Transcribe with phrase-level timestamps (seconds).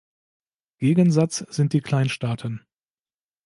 [0.79, 2.65] Gegensatz sind die Kleinstaaten.